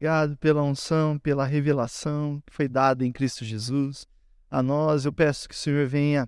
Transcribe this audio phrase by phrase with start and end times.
[0.00, 4.08] Obrigado pela unção, pela revelação que foi dada em Cristo Jesus
[4.50, 5.04] a nós.
[5.04, 6.26] Eu peço que o Senhor venha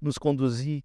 [0.00, 0.82] nos conduzir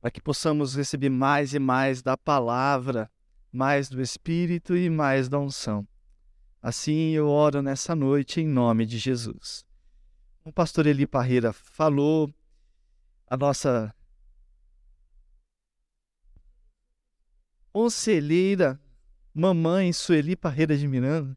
[0.00, 3.10] para que possamos receber mais e mais da palavra,
[3.50, 5.84] mais do Espírito e mais da unção.
[6.62, 9.64] Assim eu oro nessa noite em nome de Jesus.
[10.44, 12.32] O pastor Eli Parreira falou,
[13.26, 13.92] a nossa
[17.72, 18.80] conselheira,
[19.34, 21.36] mamãe Sueli Parreira de Miranda.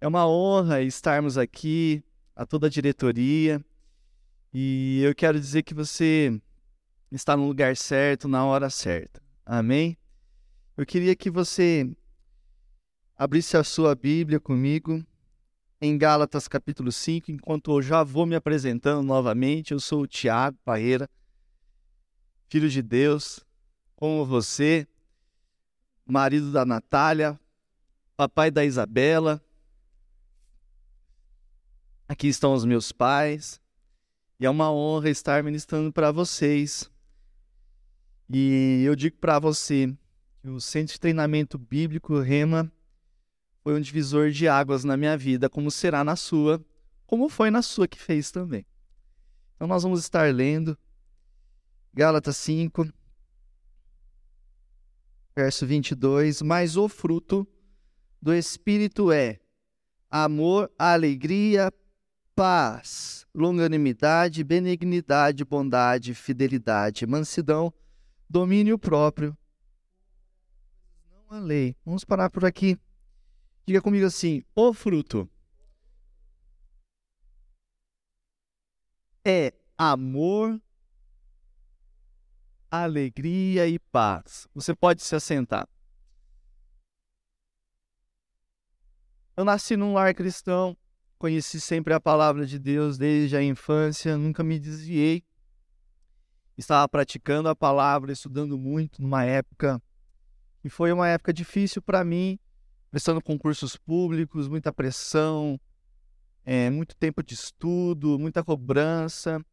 [0.00, 2.02] É uma honra estarmos aqui,
[2.34, 3.64] a toda a diretoria,
[4.52, 6.40] e eu quero dizer que você
[7.10, 9.22] está no lugar certo, na hora certa.
[9.46, 9.96] Amém?
[10.76, 11.88] Eu queria que você
[13.16, 15.04] abrisse a sua Bíblia comigo
[15.80, 19.72] em Gálatas capítulo 5, enquanto eu já vou me apresentando novamente.
[19.72, 21.08] Eu sou o Tiago Parreira,
[22.48, 23.44] filho de Deus,
[23.94, 24.88] como você,
[26.06, 27.38] marido da Natália,
[28.16, 29.42] papai da Isabela.
[32.06, 33.60] Aqui estão os meus pais.
[34.38, 36.90] E é uma honra estar ministrando para vocês.
[38.28, 39.96] E eu digo para você
[40.42, 42.70] que o Centro de Treinamento Bíblico Rema
[43.62, 46.62] foi um divisor de águas na minha vida, como será na sua,
[47.06, 48.66] como foi na sua que fez também.
[49.54, 50.76] Então nós vamos estar lendo
[51.94, 52.86] Gálatas 5,
[55.36, 57.46] verso 22, mas o fruto
[58.22, 59.40] do Espírito é
[60.10, 61.72] amor, alegria,
[62.34, 67.72] paz, longanimidade, benignidade, bondade, fidelidade, mansidão,
[68.30, 69.36] domínio próprio.
[71.10, 71.76] Não a lei.
[71.84, 72.78] Vamos parar por aqui.
[73.66, 75.28] Diga comigo assim: o fruto
[79.24, 80.60] é amor,
[82.82, 84.48] alegria e paz.
[84.54, 85.68] Você pode se assentar.
[89.36, 90.76] Eu nasci num lar cristão,
[91.18, 95.24] conheci sempre a palavra de Deus desde a infância, nunca me desviei.
[96.56, 99.82] Estava praticando a palavra, estudando muito numa época
[100.64, 102.38] e foi uma época difícil para mim,
[102.90, 105.60] prestando concursos públicos, muita pressão,
[106.42, 109.44] é, muito tempo de estudo, muita cobrança.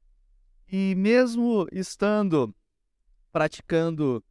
[0.72, 2.56] E mesmo estando
[3.32, 4.24] praticando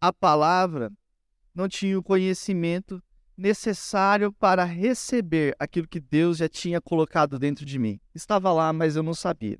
[0.00, 0.92] a palavra,
[1.54, 3.02] não tinha o conhecimento
[3.36, 8.00] necessário para receber aquilo que Deus já tinha colocado dentro de mim.
[8.14, 9.58] Estava lá, mas eu não sabia.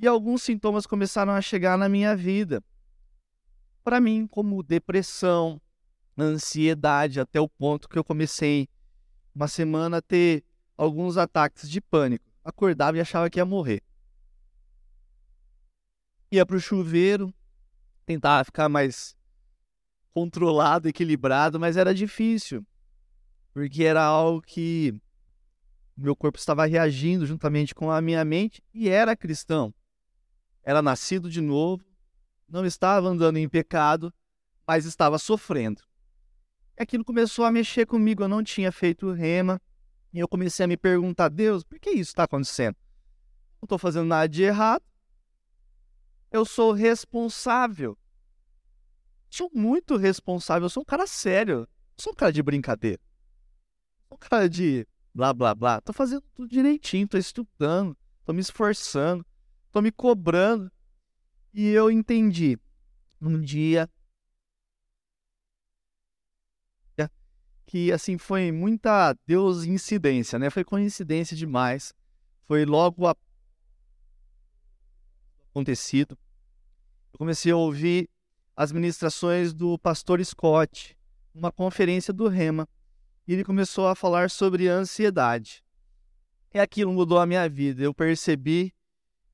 [0.00, 2.62] E alguns sintomas começaram a chegar na minha vida.
[3.84, 5.60] Para mim, como depressão,
[6.18, 8.68] ansiedade, até o ponto que eu comecei
[9.34, 10.44] uma semana a ter
[10.76, 12.30] alguns ataques de pânico.
[12.44, 13.82] Acordava e achava que ia morrer.
[16.30, 17.32] Ia para o chuveiro,
[18.04, 19.16] tentar ficar mais
[20.12, 22.66] controlado, equilibrado, mas era difícil,
[23.52, 24.94] porque era algo que
[25.96, 29.74] meu corpo estava reagindo juntamente com a minha mente e era cristão.
[30.62, 31.84] Era nascido de novo,
[32.48, 34.12] não estava andando em pecado,
[34.66, 35.82] mas estava sofrendo.
[36.78, 39.60] Aquilo começou a mexer comigo, eu não tinha feito rema,
[40.12, 42.76] e eu comecei a me perguntar, Deus, por que isso está acontecendo?
[43.60, 44.82] Não estou fazendo nada de errado,
[46.32, 47.96] eu sou responsável.
[49.30, 50.66] Sou muito responsável.
[50.66, 51.68] Eu sou um cara sério.
[51.96, 53.00] Sou um cara de brincadeira.
[54.08, 55.80] Sou um cara de blá blá blá.
[55.80, 59.24] Tô fazendo tudo direitinho, tô estudando, tô me esforçando,
[59.70, 60.70] tô me cobrando.
[61.52, 62.58] E eu entendi.
[63.20, 63.88] Um dia
[67.64, 70.50] que assim foi muita Deus incidência, né?
[70.50, 71.94] Foi coincidência demais.
[72.46, 73.16] Foi logo a
[75.52, 76.18] acontecido,
[77.12, 78.08] eu comecei a ouvir
[78.56, 80.96] as ministrações do pastor Scott,
[81.34, 82.66] uma conferência do Rema,
[83.28, 85.62] e ele começou a falar sobre ansiedade.
[86.52, 87.82] E aquilo mudou a minha vida.
[87.82, 88.74] Eu percebi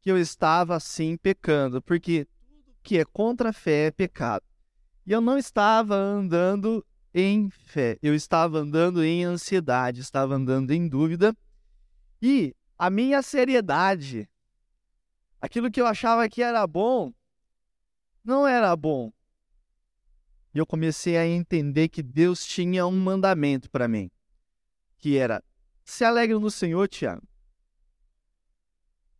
[0.01, 4.45] que eu estava assim pecando, porque tudo que é contra a fé é pecado.
[5.07, 6.85] E eu não estava andando
[7.15, 11.35] em fé, eu estava andando em ansiedade, estava andando em dúvida.
[12.21, 14.29] E a minha seriedade
[15.41, 17.13] aquilo que eu achava que era bom,
[18.25, 19.13] não era bom.
[20.55, 24.11] E eu comecei a entender que Deus tinha um mandamento para mim,
[24.99, 25.43] que era:
[25.85, 27.27] se alegre no Senhor, Tiago.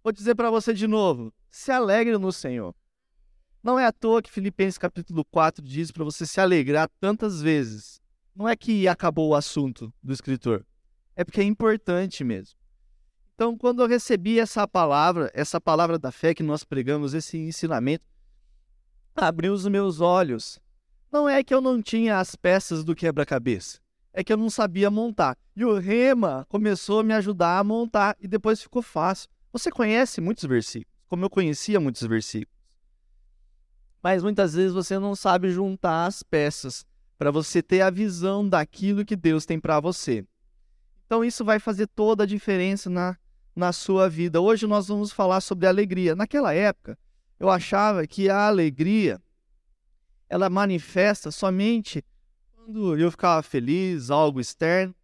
[0.03, 2.75] Vou dizer para você de novo: se alegre no Senhor.
[3.63, 8.01] Não é à toa que Filipenses capítulo 4 diz para você se alegrar tantas vezes.
[8.35, 10.65] Não é que acabou o assunto do escritor,
[11.17, 12.57] é porque é importante mesmo.
[13.39, 18.05] Então, quando eu recebi essa palavra, essa palavra da fé que nós pregamos, esse ensinamento,
[19.15, 20.59] abriu os meus olhos.
[21.13, 23.79] Não é que eu não tinha as peças do quebra-cabeça.
[24.13, 25.39] é que eu não sabia montar.
[25.55, 29.29] E o rema começou a me ajudar a montar e depois ficou fácil.
[29.53, 32.59] Você conhece muitos versículos, como eu conhecia muitos versículos.
[34.03, 36.85] Mas muitas vezes você não sabe juntar as peças
[37.17, 40.27] para você ter a visão daquilo que Deus tem para você.
[41.07, 43.17] Então isso vai fazer toda a diferença na,
[43.59, 44.41] na sua vida.
[44.41, 46.15] Hoje nós vamos falar sobre alegria.
[46.15, 46.97] Naquela época,
[47.41, 49.21] eu achava que a alegria
[50.29, 52.05] ela manifesta somente
[52.55, 54.95] quando eu ficava feliz, algo externo.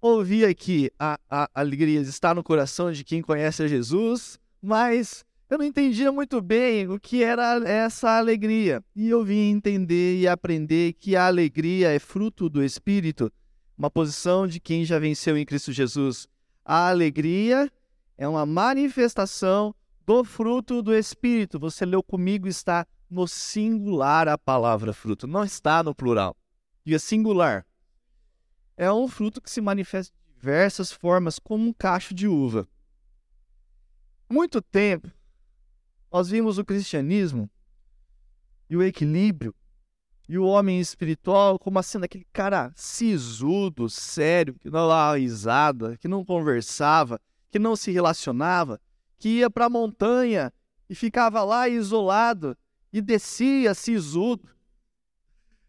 [0.00, 5.58] Ouvia que a, a alegria está no coração de quem conhece a Jesus, mas eu
[5.58, 8.82] não entendia muito bem o que era essa alegria.
[8.96, 13.30] E eu vim entender e aprender que a alegria é fruto do Espírito,
[13.76, 16.26] uma posição de quem já venceu em Cristo Jesus.
[16.72, 17.68] A alegria
[18.16, 19.74] é uma manifestação
[20.06, 21.58] do fruto do Espírito.
[21.58, 26.36] Você leu comigo, está no singular a palavra fruto, não está no plural.
[26.84, 27.66] Diga singular.
[28.76, 32.68] É um fruto que se manifesta de diversas formas, como um cacho de uva.
[34.30, 35.10] Muito tempo,
[36.08, 37.50] nós vimos o cristianismo
[38.68, 39.52] e o equilíbrio
[40.30, 46.06] e o homem espiritual como sendo aquele cara sisudo, sério, que não dava risada, que
[46.06, 48.80] não conversava, que não se relacionava,
[49.18, 50.52] que ia para a montanha
[50.88, 52.56] e ficava lá isolado
[52.92, 54.48] e descia sisudo,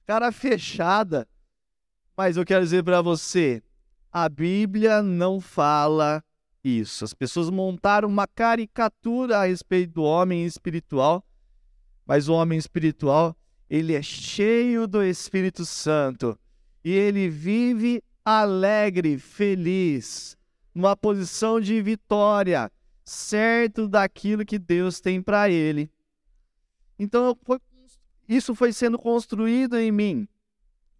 [0.06, 1.28] cara fechada.
[2.16, 3.64] Mas eu quero dizer para você,
[4.12, 6.24] a Bíblia não fala
[6.64, 7.04] isso.
[7.04, 11.26] As pessoas montaram uma caricatura a respeito do homem espiritual,
[12.06, 13.36] mas o homem espiritual,
[13.72, 16.38] ele é cheio do Espírito Santo
[16.84, 20.36] e ele vive alegre, feliz,
[20.76, 22.70] numa posição de vitória,
[23.06, 25.90] certo daquilo que Deus tem para ele.
[27.00, 27.38] Então,
[28.28, 30.28] isso foi sendo construído em mim.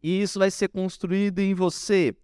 [0.02, 2.16] E isso vai ser construído em você.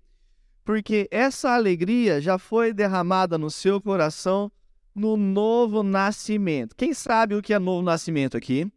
[0.63, 4.49] Porque essa alegria já foi derramada no seu coração
[4.95, 6.73] no novo nascimento.
[6.73, 8.71] Quem sabe o que é novo nascimento aqui?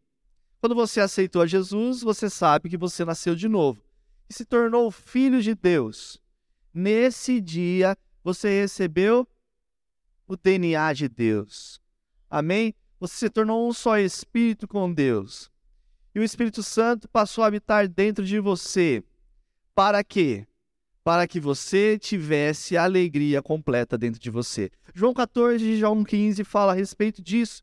[0.61, 3.83] Quando você aceitou a Jesus, você sabe que você nasceu de novo
[4.29, 6.21] e se tornou filho de Deus.
[6.73, 9.27] Nesse dia, você recebeu
[10.29, 11.81] o DNA de Deus.
[12.29, 12.75] Amém?
[13.01, 15.51] Você se tornou um só espírito com Deus.
[16.15, 19.03] E o Espírito Santo passou a habitar dentro de você.
[19.75, 20.47] Para quê?
[21.03, 24.71] Para que você tivesse alegria completa dentro de você.
[24.93, 27.63] João 14 e João 15 fala a respeito disso.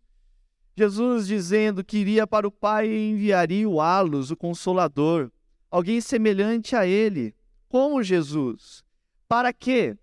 [0.78, 5.32] Jesus dizendo que iria para o Pai e enviaria o Alos, o Consolador,
[5.72, 7.34] alguém semelhante a ele,
[7.68, 8.84] como Jesus.
[9.28, 9.98] Para quê?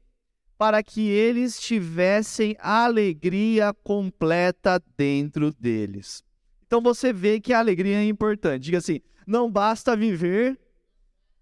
[0.59, 6.25] para que eles tivessem alegria completa dentro deles.
[6.67, 8.65] Então você vê que a alegria é importante.
[8.65, 10.59] Diga assim: não basta viver,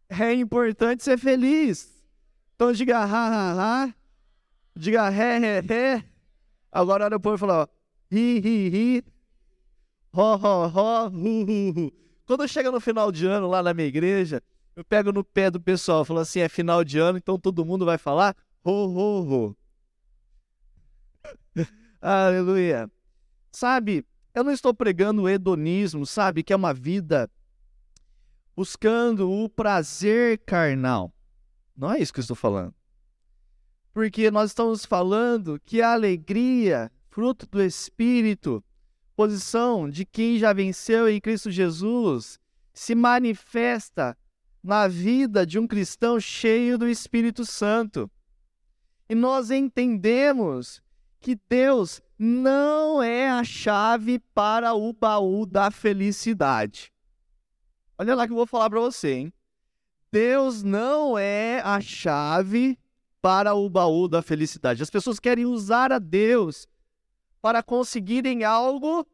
[0.08, 2.02] é importante ser feliz.
[2.55, 3.94] Então diga ha, ha, ha,
[4.75, 6.05] diga ré, ré, ré.
[6.70, 7.69] Agora olha o povo e fala:
[8.11, 9.05] ri, ri, ri,
[10.12, 11.93] ro, ro, ro, hu, hu, hu.
[12.26, 14.43] Quando chega no final de ano lá na minha igreja,
[14.76, 17.85] eu pego no pé do pessoal, falo assim: é final de ano, então todo mundo
[17.85, 19.56] vai falar Ho, ho, ho.
[22.00, 22.88] Aleluia.
[23.50, 27.29] Sabe, eu não estou pregando o hedonismo, sabe, que é uma vida
[28.55, 31.12] buscando o prazer carnal.
[31.76, 32.73] Não é isso que eu estou falando.
[33.93, 38.65] Porque nós estamos falando que a alegria, fruto do Espírito,
[39.16, 42.38] posição de quem já venceu em Cristo Jesus,
[42.72, 44.16] se manifesta
[44.62, 48.10] na vida de um cristão cheio do Espírito Santo.
[49.08, 50.82] E nós entendemos
[51.20, 56.92] que Deus não é a chave para o baú da felicidade.
[57.98, 59.32] Olha lá que eu vou falar para você, hein?
[60.10, 62.78] Deus não é a chave
[63.20, 64.82] para o baú da felicidade.
[64.82, 66.66] As pessoas querem usar a Deus
[67.43, 69.05] para conseguirem algo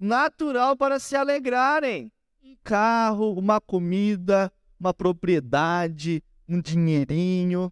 [0.00, 2.10] natural para se alegrarem.
[2.42, 7.70] Um carro, uma comida, uma propriedade, um dinheirinho.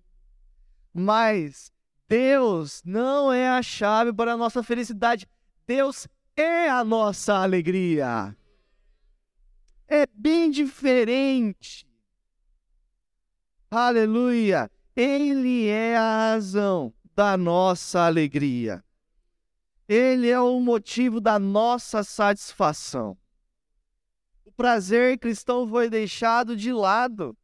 [0.93, 1.73] Mas
[2.07, 5.27] Deus não é a chave para a nossa felicidade.
[5.67, 8.37] Deus é a nossa alegria.
[9.89, 11.89] É bem diferente.
[13.71, 14.71] Aleluia.
[14.95, 18.85] Ele é a razão da nossa alegria.
[19.89, 23.17] Ele é o motivo da nossa satisfação.
[24.45, 27.37] O prazer cristão foi deixado de lado.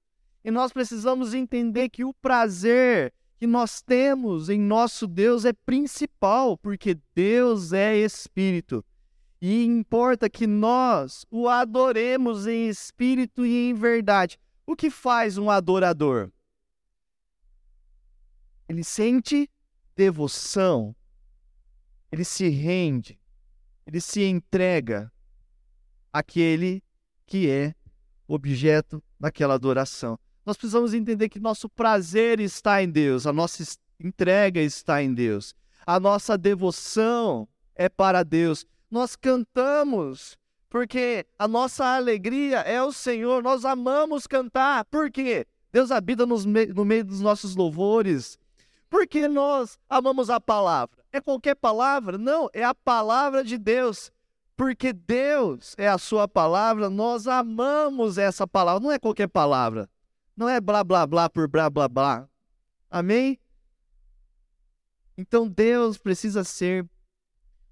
[0.44, 6.56] E nós precisamos entender que o prazer que nós temos em nosso Deus é principal,
[6.56, 8.84] porque Deus é Espírito.
[9.40, 14.38] E importa que nós o adoremos em espírito e em verdade.
[14.64, 16.30] O que faz um adorador?
[18.68, 19.50] Ele sente
[19.96, 20.94] devoção,
[22.12, 23.18] ele se rende,
[23.86, 25.10] ele se entrega
[26.12, 26.84] àquele
[27.26, 27.74] que é
[28.28, 30.18] objeto daquela adoração.
[30.44, 33.64] Nós precisamos entender que nosso prazer está em Deus, a nossa
[33.98, 35.54] entrega está em Deus,
[35.86, 38.66] a nossa devoção é para Deus.
[38.90, 40.36] Nós cantamos
[40.68, 45.46] porque a nossa alegria é o Senhor, nós amamos cantar, por quê?
[45.70, 48.38] Deus habita no meio dos nossos louvores,
[48.90, 51.01] porque nós amamos a palavra.
[51.12, 52.16] É qualquer palavra?
[52.16, 54.10] Não, é a palavra de Deus.
[54.56, 58.82] Porque Deus é a sua palavra, nós amamos essa palavra.
[58.82, 59.88] Não é qualquer palavra.
[60.36, 62.28] Não é blá blá blá por blá blá blá.
[62.90, 63.38] Amém?
[65.16, 66.88] Então Deus precisa ser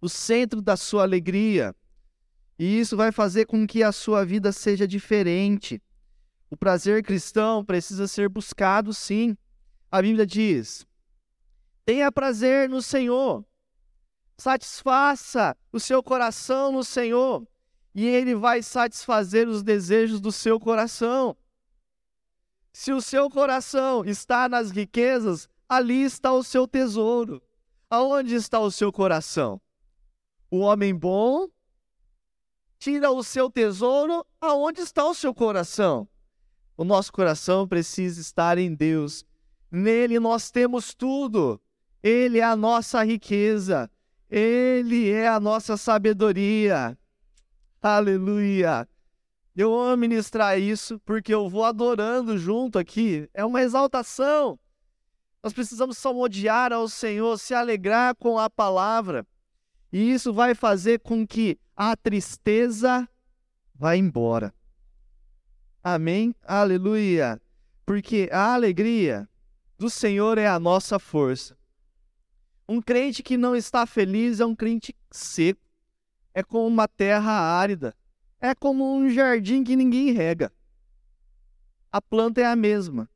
[0.00, 1.74] o centro da sua alegria.
[2.58, 5.82] E isso vai fazer com que a sua vida seja diferente.
[6.50, 9.36] O prazer cristão precisa ser buscado, sim.
[9.90, 10.86] A Bíblia diz:
[11.84, 13.44] tenha prazer no Senhor,
[14.36, 17.46] satisfaça o seu coração no Senhor,
[17.94, 21.36] e Ele vai satisfazer os desejos do seu coração.
[22.72, 27.42] Se o seu coração está nas riquezas, ali está o seu tesouro.
[27.88, 29.60] Aonde está o seu coração?
[30.48, 31.48] O homem bom
[32.78, 36.08] tira o seu tesouro, aonde está o seu coração?
[36.76, 39.24] O nosso coração precisa estar em Deus.
[39.70, 41.60] Nele nós temos tudo.
[42.02, 43.90] Ele é a nossa riqueza.
[44.30, 46.96] Ele é a nossa sabedoria.
[47.82, 48.88] Aleluia.
[49.56, 53.28] Eu amo ministrar isso porque eu vou adorando junto aqui.
[53.34, 54.58] É uma exaltação.
[55.42, 59.26] Nós precisamos salmodiar ao Senhor, se alegrar com a palavra.
[59.92, 63.08] E isso vai fazer com que a tristeza
[63.74, 64.54] vá embora.
[65.82, 66.34] Amém?
[66.44, 67.40] Aleluia.
[67.84, 69.28] Porque a alegria
[69.78, 71.56] do Senhor é a nossa força.
[72.70, 75.60] Um crente que não está feliz é um crente seco.
[76.32, 77.96] É como uma terra árida.
[78.40, 80.52] É como um jardim que ninguém rega.
[81.90, 83.10] A planta é a mesma.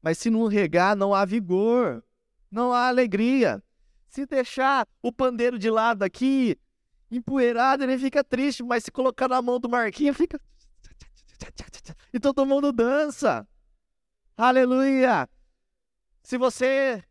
[0.00, 2.04] Mas se não regar, não há vigor,
[2.48, 3.60] não há alegria.
[4.06, 6.56] Se deixar o pandeiro de lado aqui,
[7.10, 10.40] empoeirado, ele fica triste, mas se colocar na mão do Marquinhos, fica.
[12.14, 13.48] E todo mundo dança.
[14.36, 15.28] Aleluia!
[16.22, 17.02] Se você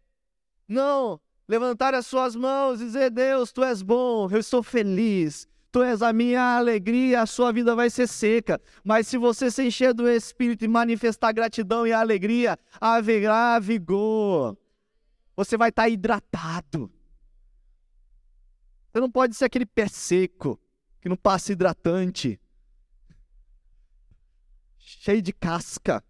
[0.69, 5.81] não levantar as suas mãos e dizer: Deus, tu és bom, eu estou feliz, tu
[5.81, 8.59] és a minha alegria, a sua vida vai ser seca.
[8.83, 14.57] Mas se você se encher do Espírito e manifestar gratidão e alegria, haverá vigor
[15.35, 16.91] você vai estar tá hidratado.
[18.91, 20.59] Você não pode ser aquele pé seco,
[20.99, 22.39] que não passa hidratante,
[24.77, 26.03] cheio de casca.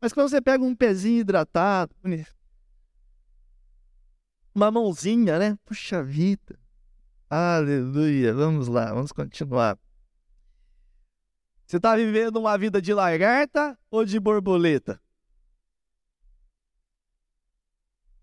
[0.00, 1.94] Mas quando você pega um pezinho hidratado,
[4.54, 5.58] uma mãozinha, né?
[5.64, 6.58] Puxa vida.
[7.28, 8.32] Aleluia.
[8.32, 9.78] Vamos lá, vamos continuar.
[11.66, 15.00] Você está vivendo uma vida de lagarta ou de borboleta?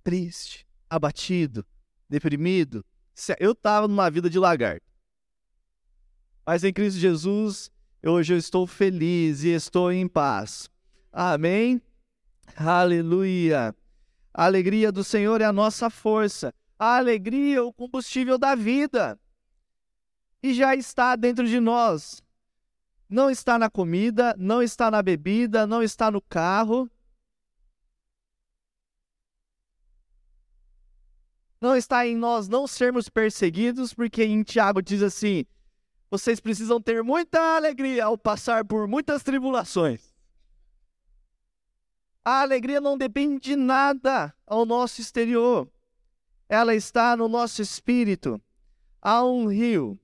[0.04, 1.66] triste, abatido,
[2.10, 2.86] deprimido.
[3.40, 4.86] Eu estava numa vida de lagarto.
[6.46, 7.72] Mas em Cristo Jesus,
[8.04, 10.70] hoje eu estou feliz e estou em paz.
[11.12, 11.82] Amém?
[12.56, 13.76] Aleluia.
[14.34, 16.54] A alegria do Senhor é a nossa força.
[16.80, 19.20] A alegria é o combustível da vida.
[20.42, 22.24] E já está dentro de nós.
[23.10, 26.90] Não está na comida, não está na bebida, não está no carro,
[31.62, 35.46] não está em nós não sermos perseguidos, porque em Tiago diz assim:
[36.10, 40.11] vocês precisam ter muita alegria ao passar por muitas tribulações.
[42.24, 45.68] A alegria não depende de nada ao nosso exterior,
[46.48, 48.40] ela está no nosso espírito.
[49.02, 50.00] Há um rio,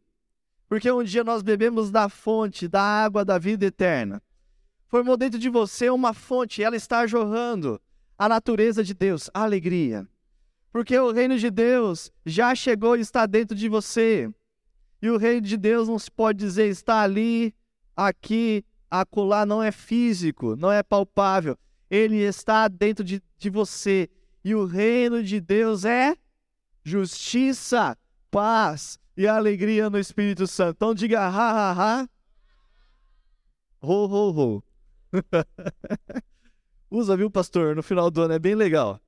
[0.67, 4.21] porque um dia nós bebemos da fonte da água da vida eterna.
[4.87, 7.79] Formou dentro de você uma fonte, ela está jorrando
[8.17, 10.07] a natureza de Deus, a alegria.
[10.71, 14.33] Porque o reino de Deus já chegou e está dentro de você.
[15.01, 17.53] E o reino de Deus não se pode dizer está ali,
[17.95, 21.55] aqui, acolá, não é físico, não é palpável.
[21.89, 24.09] Ele está dentro de, de você.
[24.43, 26.15] E o reino de Deus é
[26.83, 27.97] justiça,
[28.31, 30.75] paz e alegria no Espírito Santo.
[30.75, 32.09] Então diga ha, ha, ha.
[33.81, 34.63] Ho, ho, ho.
[36.89, 37.75] Usa, viu, pastor?
[37.75, 39.01] No final do ano é bem legal.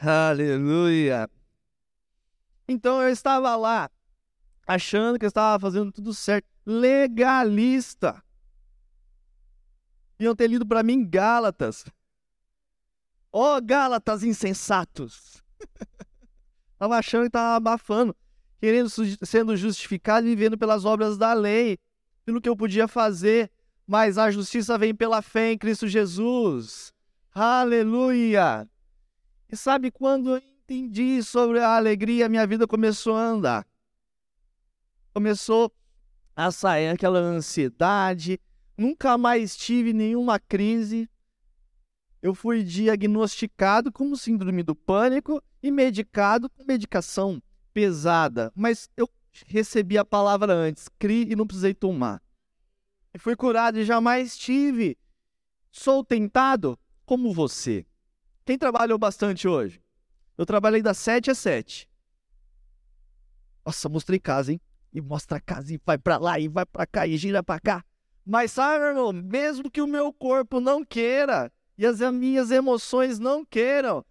[0.00, 1.28] Aleluia.
[2.68, 3.90] Então eu estava lá,
[4.66, 8.22] achando que eu estava fazendo tudo certo, legalista.
[10.22, 11.84] Deviam ter lido para mim Gálatas.
[13.32, 15.42] Ó oh, Gálatas insensatos!
[16.74, 18.14] Estava achando que estava abafando,
[18.60, 18.88] querendo
[19.26, 21.76] sendo justificado vivendo pelas obras da lei,
[22.24, 23.50] pelo que eu podia fazer,
[23.84, 26.92] mas a justiça vem pela fé em Cristo Jesus.
[27.34, 28.68] Aleluia!
[29.50, 33.66] E sabe quando eu entendi sobre a alegria, minha vida começou a andar.
[35.12, 35.72] Começou
[36.36, 38.40] a sair aquela ansiedade,
[38.76, 41.08] nunca mais tive nenhuma crise.
[42.20, 49.08] Eu fui diagnosticado com síndrome do pânico e medicado com medicação pesada, mas eu
[49.46, 52.22] recebi a palavra antes, cri e não precisei tomar.
[53.14, 54.96] E fui curado e jamais tive.
[55.70, 57.86] Sou tentado como você.
[58.44, 59.82] Quem trabalhou bastante hoje?
[60.36, 61.88] Eu trabalhei das 7 às 7.
[63.64, 64.60] Nossa, mostrei casa, hein?
[64.92, 67.60] E mostra a casa e vai para lá e vai para cá e gira para
[67.60, 67.84] cá.
[68.24, 73.44] Mas sabe, irmão, mesmo que o meu corpo não queira e as minhas emoções não
[73.44, 74.04] queiram,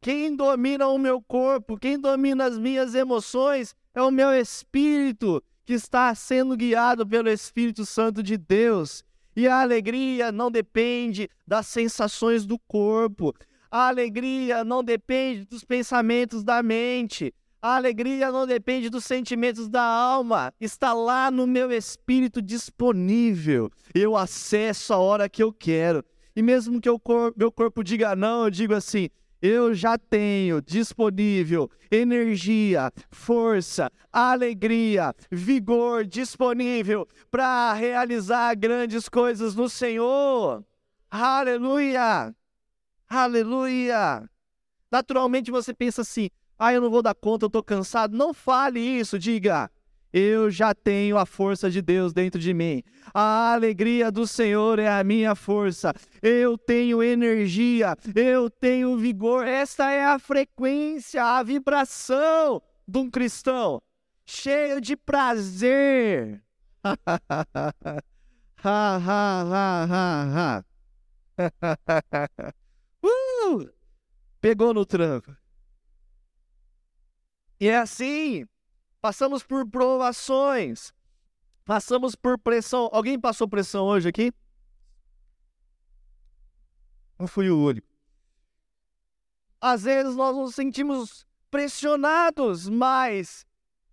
[0.00, 5.74] quem domina o meu corpo, quem domina as minhas emoções é o meu espírito que
[5.74, 9.04] está sendo guiado pelo Espírito Santo de Deus.
[9.36, 13.34] E a alegria não depende das sensações do corpo.
[13.70, 17.34] A alegria não depende dos pensamentos da mente.
[17.60, 23.68] A alegria não depende dos sentimentos da alma, está lá no meu espírito disponível.
[23.92, 26.04] Eu acesso a hora que eu quero.
[26.36, 29.08] E mesmo que cor meu corpo diga não, eu digo assim:
[29.42, 40.64] eu já tenho disponível energia, força, alegria, vigor disponível para realizar grandes coisas no Senhor.
[41.10, 42.32] Aleluia!
[43.08, 44.28] Aleluia!
[44.90, 48.16] Naturalmente você pensa assim: ah, eu não vou dar conta, eu estou cansado.
[48.16, 49.70] Não fale isso, diga.
[50.12, 52.82] Eu já tenho a força de Deus dentro de mim.
[53.12, 55.92] A alegria do Senhor é a minha força.
[56.22, 59.46] Eu tenho energia, eu tenho vigor.
[59.46, 63.82] Esta é a frequência, a vibração de um cristão
[64.24, 66.42] cheio de prazer.
[73.04, 73.68] uh!
[74.40, 75.36] Pegou no tranco.
[77.60, 78.46] E é assim,
[79.00, 80.92] passamos por provações,
[81.64, 82.88] passamos por pressão.
[82.92, 84.32] Alguém passou pressão hoje aqui?
[87.18, 87.88] Não fui o único.
[89.60, 93.44] Às vezes nós nos sentimos pressionados, mas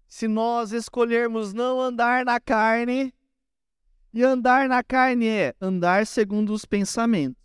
[0.07, 3.11] se nós escolhermos não andar na carne,
[4.13, 7.43] e andar na carne é andar segundo os pensamentos.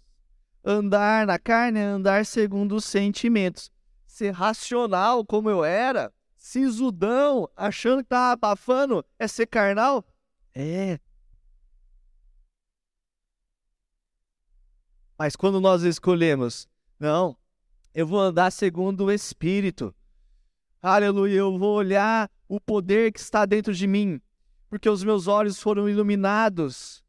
[0.62, 3.72] Andar na carne é andar segundo os sentimentos
[4.11, 10.05] ser racional como eu era, sisudão, achando que tá abafando, é ser carnal?
[10.53, 10.99] É.
[15.16, 16.68] Mas quando nós escolhemos,
[16.99, 17.37] não,
[17.94, 19.94] eu vou andar segundo o Espírito.
[20.83, 24.20] Aleluia, eu vou olhar o poder que está dentro de mim,
[24.68, 27.05] porque os meus olhos foram iluminados.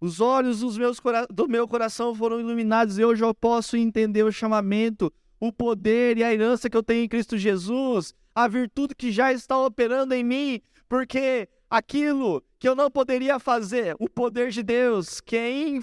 [0.00, 4.32] Os olhos dos meus do meu coração foram iluminados e hoje eu posso entender o
[4.32, 9.12] chamamento o poder e a herança que eu tenho em Cristo Jesus, a virtude que
[9.12, 14.62] já está operando em mim, porque aquilo que eu não poderia fazer, o poder de
[14.62, 15.80] Deus, que é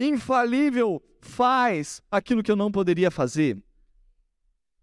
[0.00, 3.62] infalível, faz aquilo que eu não poderia fazer.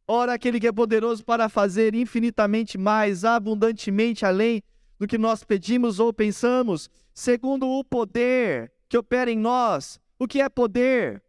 [0.08, 4.62] Ora, aquele que é poderoso para fazer infinitamente mais, abundantemente além
[5.00, 10.00] do que nós pedimos ou pensamos, segundo o poder que opera em nós.
[10.20, 11.24] O que é poder?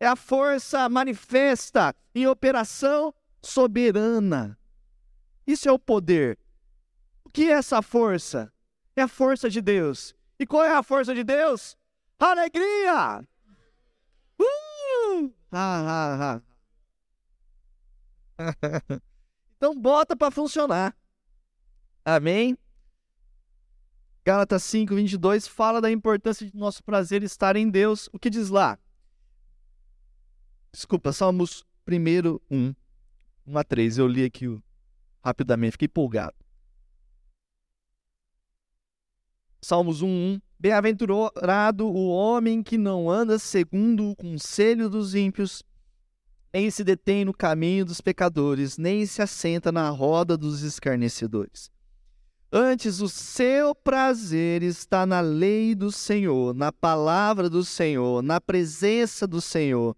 [0.00, 4.58] É a força manifesta em operação soberana.
[5.46, 6.38] Isso é o poder.
[7.24, 8.50] O que é essa força?
[8.96, 10.14] É a força de Deus.
[10.38, 11.76] E qual é a força de Deus?
[12.18, 13.20] Alegria!
[14.40, 15.32] Uh!
[15.52, 16.40] Ah, ah,
[18.38, 19.00] ah.
[19.56, 20.96] então bota para funcionar.
[22.04, 22.56] Amém?
[24.24, 28.08] Gálatas 5, 22 fala da importância de nosso prazer estar em Deus.
[28.12, 28.78] O que diz lá?
[30.72, 32.74] Desculpa, Salmos 1, 1,
[33.46, 33.98] 1 a 3.
[33.98, 34.46] Eu li aqui
[35.22, 36.34] rapidamente, fiquei empolgado.
[39.60, 40.40] Salmos 1, 1.
[40.58, 45.62] Bem-aventurado o homem que não anda segundo o conselho dos ímpios,
[46.52, 51.70] nem se detém no caminho dos pecadores, nem se assenta na roda dos escarnecedores.
[52.52, 59.26] Antes, o seu prazer está na lei do Senhor, na palavra do Senhor, na presença
[59.26, 59.96] do Senhor.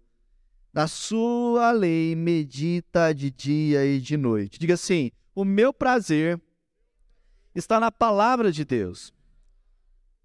[0.73, 4.57] Na sua lei medita de dia e de noite.
[4.57, 6.41] Diga assim: o meu prazer
[7.53, 9.13] está na palavra de Deus.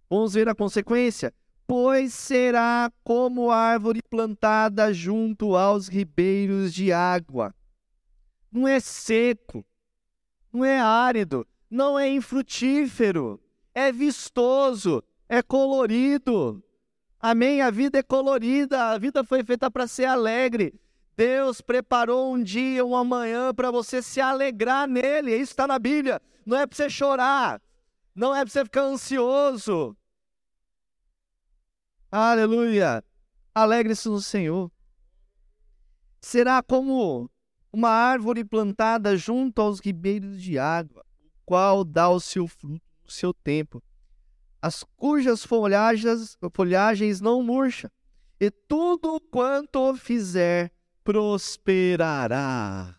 [0.09, 1.35] Vamos ver a consequência.
[1.67, 7.55] pois será como árvore plantada junto aos ribeiros de água.
[8.51, 9.63] Não é seco,
[10.51, 13.39] não é árido, não é infrutífero,
[13.75, 16.65] é vistoso, é colorido.
[17.21, 17.61] Amém?
[17.61, 20.81] A vida é colorida, a vida foi feita para ser alegre.
[21.17, 25.35] Deus preparou um dia, uma manhã para você se alegrar nele.
[25.35, 26.23] Isso está na Bíblia.
[26.47, 27.61] Não é para você chorar,
[28.15, 29.97] não é para você ficar ansioso.
[32.11, 33.05] Aleluia!
[33.55, 34.71] Alegre-se no Senhor.
[36.21, 37.29] Será como
[37.73, 41.05] uma árvore plantada junto aos ribeiros de água,
[41.45, 43.83] qual dá o seu fruto no seu tempo,
[44.69, 47.91] as cujas folhagens, folhagens não murcham,
[48.39, 50.71] e tudo quanto fizer
[51.03, 52.95] prosperará.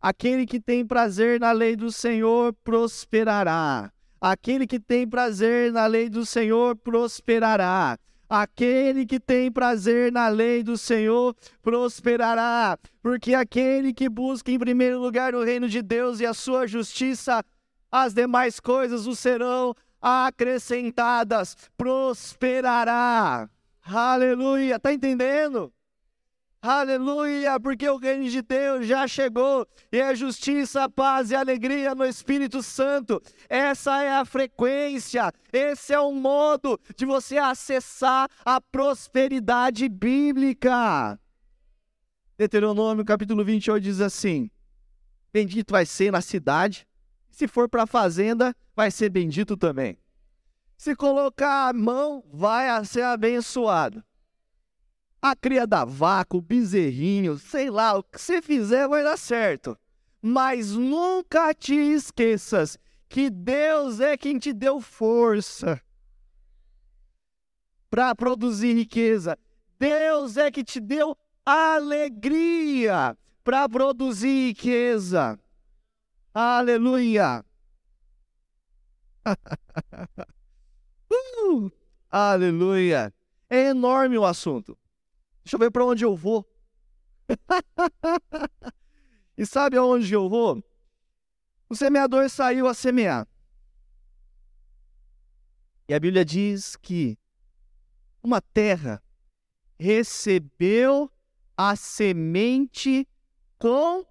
[0.00, 3.90] Aquele que tem prazer na lei do Senhor prosperará.
[4.20, 7.98] Aquele que tem prazer na lei do Senhor prosperará.
[8.28, 15.00] Aquele que tem prazer na lei do Senhor prosperará, porque aquele que busca em primeiro
[15.00, 17.42] lugar o reino de Deus e a sua justiça,
[17.90, 23.48] as demais coisas o serão acrescentadas, prosperará.
[23.82, 25.72] Aleluia, tá entendendo?
[26.60, 32.04] Aleluia, porque o reino de Deus já chegou e é justiça, paz e alegria no
[32.04, 33.20] Espírito Santo.
[33.48, 41.18] Essa é a frequência, esse é o modo de você acessar a prosperidade bíblica.
[42.36, 44.50] Deuteronômio capítulo 28 diz assim:
[45.32, 46.86] Bendito vai ser na cidade,
[47.34, 49.98] se for para a fazenda, vai ser bendito também.
[50.76, 54.02] Se colocar a mão, vai ser abençoado.
[55.20, 59.76] A cria da vaca, o bezerrinho, sei lá, o que você fizer vai dar certo.
[60.22, 65.80] Mas nunca te esqueças que Deus é quem te deu força
[67.90, 69.38] para produzir riqueza.
[69.78, 75.38] Deus é que te deu alegria para produzir riqueza.
[76.34, 77.44] Aleluia!
[81.08, 81.70] uh,
[82.10, 83.14] aleluia!
[83.48, 84.76] É enorme o assunto.
[85.44, 86.44] Deixa eu ver para onde eu vou.
[89.38, 90.60] e sabe aonde eu vou?
[91.68, 93.28] O semeador saiu a semear.
[95.88, 97.16] E a Bíblia diz que
[98.20, 99.00] uma terra
[99.78, 101.08] recebeu
[101.56, 103.06] a semente
[103.56, 104.04] com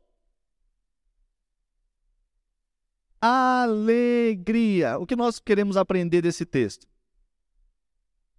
[3.25, 4.97] alegria.
[4.99, 6.85] O que nós queremos aprender desse texto?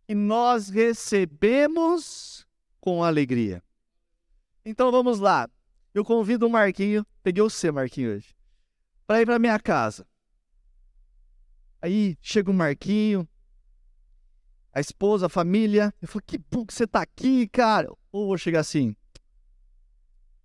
[0.06, 2.46] E nós recebemos
[2.80, 3.62] com alegria.
[4.62, 5.48] Então vamos lá.
[5.94, 8.36] Eu convido o Marquinho, peguei você, Marquinho, hoje,
[9.06, 10.06] para ir para minha casa.
[11.80, 13.26] Aí chega o Marquinho,
[14.70, 15.94] a esposa, a família.
[16.02, 17.90] Eu falo, que bom que você tá aqui, cara.
[18.12, 18.94] Ou vou chegar assim.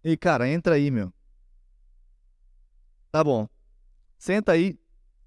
[0.02, 1.12] Ei, cara, entra aí, meu.
[3.12, 3.50] Tá bom.
[4.20, 4.78] Senta aí.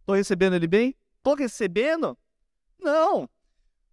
[0.06, 0.94] Tô recebendo ele bem?
[1.22, 2.16] Tô recebendo?
[2.78, 3.28] Não.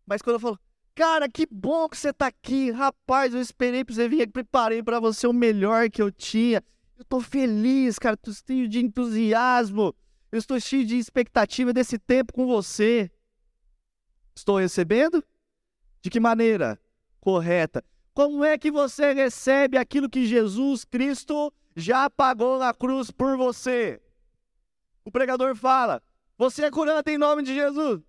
[0.06, 0.60] Mas quando eu falo,
[1.00, 2.72] Cara, que bom que você tá aqui.
[2.72, 6.62] Rapaz, eu esperei pra você vir aqui, preparei para você o melhor que eu tinha.
[6.98, 9.96] Eu tô feliz, cara, tô cheio de entusiasmo.
[10.30, 13.10] Eu estou cheio de expectativa desse tempo com você.
[14.36, 15.24] Estou recebendo?
[16.02, 16.78] De que maneira?
[17.22, 17.82] Correta.
[18.14, 24.02] Como é que você recebe aquilo que Jesus Cristo já pagou na cruz por você?
[25.10, 26.04] O pregador fala:
[26.38, 28.00] Você é curante em nome de Jesus.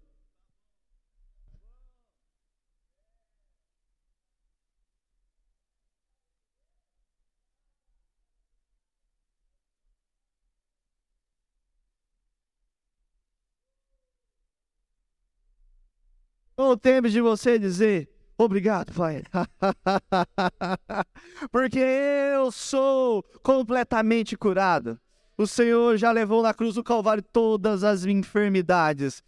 [16.59, 19.23] o tempo de você dizer obrigado, Pai.
[21.51, 25.01] Porque eu sou completamente curado.
[25.41, 29.23] O Senhor já levou na cruz do Calvário todas as enfermidades.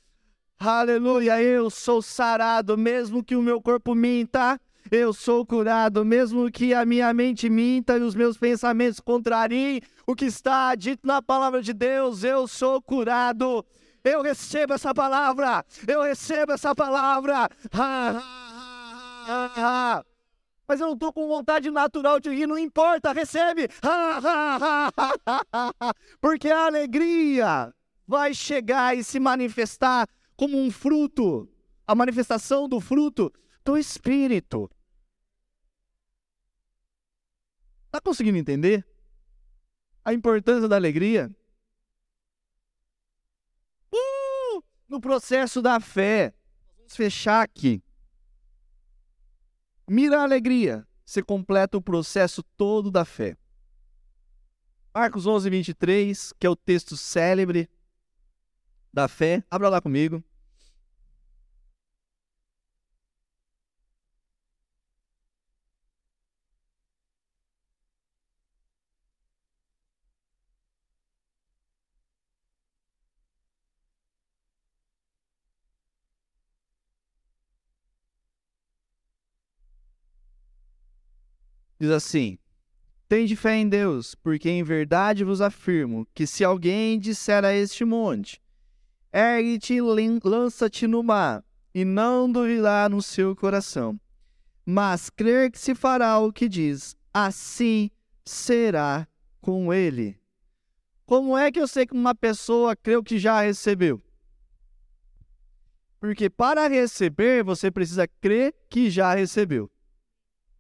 [0.61, 6.75] Aleluia, eu sou sarado, mesmo que o meu corpo minta, eu sou curado, mesmo que
[6.75, 11.63] a minha mente minta e os meus pensamentos contrariem o que está dito na palavra
[11.63, 13.65] de Deus, eu sou curado.
[14.05, 15.65] Eu recebo essa palavra.
[15.89, 17.49] Eu recebo essa palavra.
[20.73, 23.69] Mas eu não estou com vontade natural de rir, não importa, recebe.
[26.19, 27.75] Porque a alegria
[28.07, 31.47] vai chegar e se manifestar como um fruto
[31.87, 33.31] a manifestação do fruto
[33.63, 34.71] do Espírito.
[37.85, 38.83] Está conseguindo entender
[40.03, 41.31] a importância da alegria?
[44.89, 46.33] no processo da fé.
[46.79, 47.83] Vamos fechar aqui.
[49.89, 53.37] Mira a alegria, você completa o processo todo da fé.
[54.95, 57.69] Marcos 11, 23, que é o texto célebre
[58.93, 59.43] da fé.
[59.51, 60.23] Abra lá comigo.
[81.83, 82.39] Diz assim:
[83.09, 87.85] Tende fé em Deus, porque em verdade vos afirmo que se alguém disser a este
[87.85, 88.41] monte:
[89.13, 89.81] Ergue-te e
[90.23, 94.01] lança-te no mar, e não duvidar no seu coração,
[94.65, 97.91] mas crer que se fará o que diz, assim
[98.25, 99.09] será
[99.41, 100.17] com ele.
[101.05, 104.01] Como é que eu sei que uma pessoa creu que já recebeu?
[105.99, 109.69] Porque para receber, você precisa crer que já recebeu.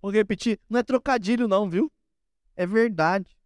[0.02, 1.90] Vou repetir, não é trocadilho não, viu?
[2.56, 3.38] É verdade.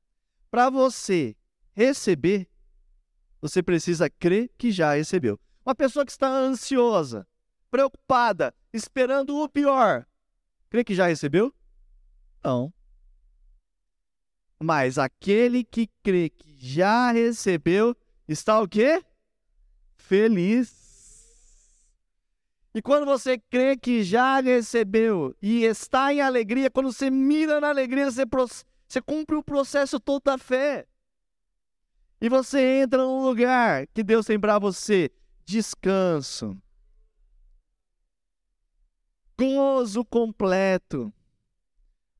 [0.50, 1.36] Para você
[1.74, 2.48] receber,
[3.42, 5.38] você precisa crer que já recebeu.
[5.64, 7.28] Uma pessoa que está ansiosa,
[7.70, 10.06] preocupada, esperando o pior,
[10.70, 11.54] crê que já recebeu?
[12.42, 12.72] Não.
[14.58, 17.94] Mas aquele que crê que já recebeu,
[18.26, 19.04] está o quê?
[19.96, 20.85] Feliz.
[22.76, 27.70] E quando você crê que já recebeu e está em alegria, quando você mira na
[27.70, 28.24] alegria, você,
[28.86, 30.86] você cumpre o processo todo da fé.
[32.20, 35.10] E você entra num lugar que Deus tem para você:
[35.46, 36.54] descanso,
[39.38, 41.10] gozo completo.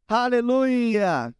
[0.09, 1.35] Aleluia!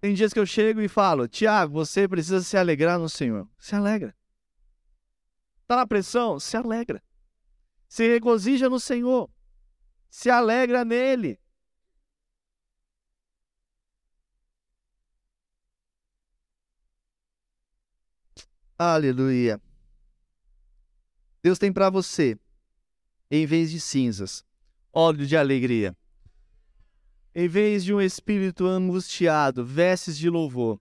[0.00, 3.48] Tem dias que eu chego e falo, Tiago, você precisa se alegrar no Senhor.
[3.60, 4.12] Se alegra.
[5.64, 6.38] Está na pressão?
[6.38, 7.02] Se alegra.
[7.88, 9.30] Se regozija no Senhor.
[10.10, 11.40] Se alegra nele.
[18.78, 19.58] Aleluia.
[21.42, 22.38] Deus tem para você,
[23.30, 24.44] em vez de cinzas,
[24.92, 25.96] óleo de alegria.
[27.34, 30.78] Em vez de um espírito angustiado, vestes de louvor.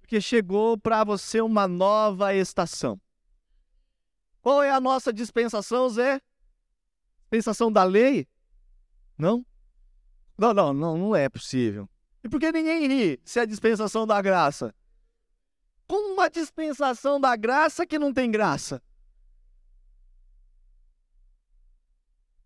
[0.00, 3.00] Porque chegou para você uma nova estação.
[4.40, 6.20] Qual é a nossa dispensação, Zé?
[7.20, 8.26] Dispensação da lei?
[9.16, 9.44] Não?
[10.38, 11.88] Não, não, não, não é possível.
[12.24, 14.74] E por que ninguém ri se é dispensação da graça?
[15.86, 18.82] Com uma dispensação da graça que não tem graça.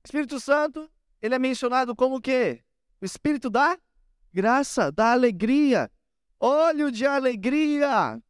[0.04, 0.90] Espírito Santo,
[1.22, 2.62] ele é mencionado como o quê?
[3.00, 3.78] O Espírito da
[4.32, 5.90] graça, da alegria.
[6.38, 8.20] Óleo de alegria.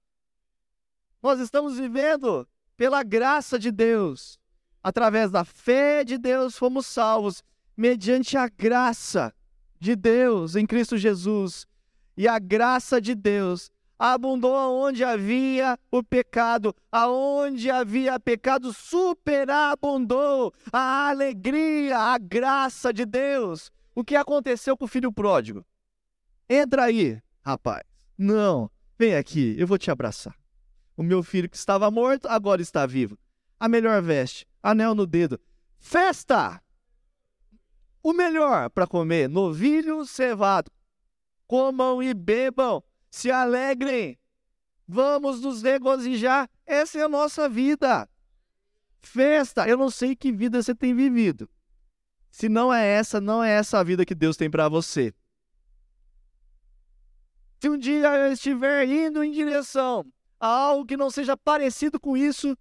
[1.23, 4.39] Nós estamos vivendo pela graça de Deus,
[4.83, 7.43] através da fé de Deus, fomos salvos,
[7.77, 9.33] mediante a graça
[9.81, 11.67] de Deus em Cristo Jesus.
[12.17, 21.09] E a graça de Deus abundou aonde havia o pecado, aonde havia pecado, superabundou a
[21.09, 23.71] alegria, a graça de Deus.
[23.95, 25.65] O que aconteceu com o filho pródigo?
[26.49, 27.83] Entra aí, rapaz.
[28.19, 30.35] Não, vem aqui, eu vou te abraçar.
[30.97, 33.19] O meu filho que estava morto agora está vivo.
[33.59, 35.41] A melhor veste, anel no dedo.
[35.79, 36.63] Festa!
[38.03, 40.71] O melhor para comer, novilho cevado.
[41.47, 44.19] Comam e bebam, se alegrem.
[44.87, 46.49] Vamos nos regozijar.
[46.67, 48.09] Essa é a nossa vida.
[49.01, 49.67] Festa.
[49.67, 51.49] Eu não sei que vida você tem vivido.
[52.31, 55.15] Se não é essa, não é essa a vida que Deus tem para você.
[57.61, 60.05] Se um dia eu estiver indo em direção
[60.45, 62.57] algo que não seja parecido com isso,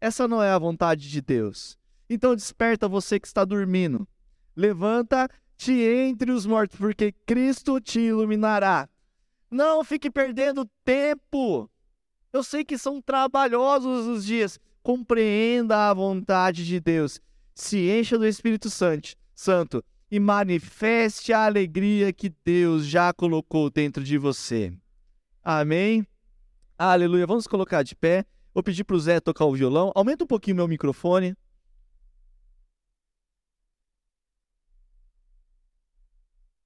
[0.00, 1.76] essa não é a vontade de Deus.
[2.08, 4.06] Então desperta você que está dormindo.
[4.54, 8.88] Levanta-te entre os mortos, porque Cristo te iluminará.
[9.50, 11.68] Não fique perdendo tempo.
[12.32, 14.58] Eu sei que são trabalhosos os dias.
[14.82, 17.20] Compreenda a vontade de Deus.
[17.54, 24.04] Se encha do Espírito Santo, Santo e manifeste a alegria que Deus já colocou dentro
[24.04, 24.72] de você.
[25.42, 26.06] Amém?
[26.78, 27.26] Aleluia.
[27.26, 28.26] Vamos colocar de pé.
[28.52, 29.92] Vou pedir para o Zé tocar o violão.
[29.94, 31.36] Aumenta um pouquinho meu microfone.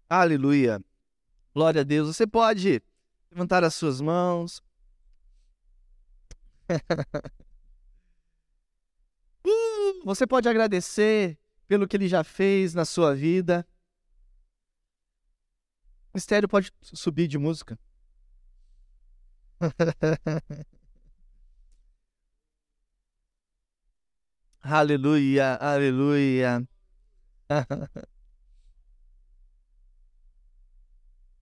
[0.08, 0.82] Aleluia.
[1.54, 2.14] Glória a Deus.
[2.14, 2.82] Você pode
[3.30, 4.62] levantar as suas mãos.
[9.46, 13.66] Uh, você pode agradecer pelo que ele já fez na sua vida.
[16.12, 17.78] O mistério pode subir de música.
[24.60, 26.68] Aleluia, aleluia.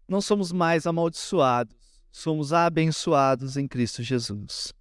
[0.08, 1.74] Não somos mais amaldiçoados,
[2.12, 4.72] somos abençoados em Cristo Jesus.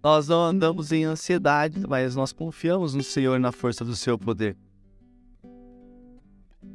[0.00, 4.56] Nós não andamos em ansiedade, mas nós confiamos no Senhor na força do seu poder.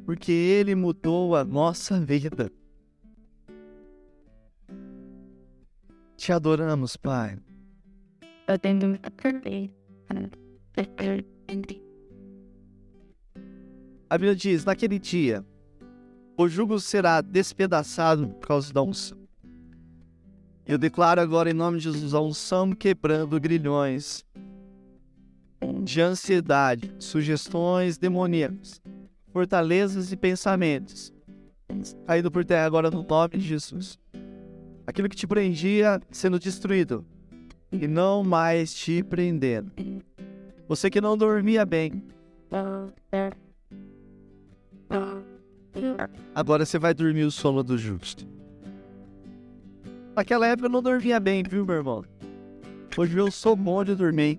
[0.04, 2.50] Porque Ele mudou a nossa vida.
[6.16, 7.38] Te adoramos, Pai.
[14.10, 15.44] A Bíblia diz: naquele dia,
[16.36, 19.18] o jugo será despedaçado por causa da unção.
[20.66, 24.24] Eu declaro agora em nome de Jesus a unção quebrando grilhões
[25.82, 28.80] de ansiedade, sugestões demoníacas,
[29.34, 31.12] fortalezas e pensamentos.
[32.06, 33.98] Caído por terra agora no nome de Jesus.
[34.86, 37.04] Aquilo que te prendia sendo destruído
[37.72, 39.72] e não mais te prendendo.
[40.68, 42.04] Você que não dormia bem.
[46.32, 48.24] Agora você vai dormir o sono do justo.
[50.14, 52.04] Naquela época eu não dormia bem, viu, meu irmão?
[52.96, 54.38] Hoje eu sou bom de dormir.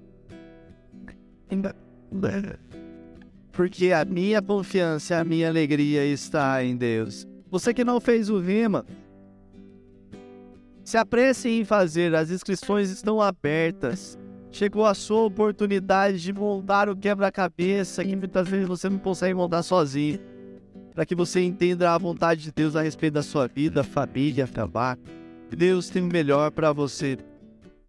[3.55, 7.25] Porque a minha confiança, a minha alegria está em Deus.
[7.49, 8.85] Você que não fez o rima,
[10.83, 14.19] se apresse em fazer, as inscrições estão abertas.
[14.51, 19.63] Chegou a sua oportunidade de montar o quebra-cabeça que muitas vezes você não consegue montar
[19.63, 20.19] sozinho.
[20.93, 25.01] Para que você entenda a vontade de Deus a respeito da sua vida, família, trabalho.
[25.49, 27.17] Deus tem o melhor para você.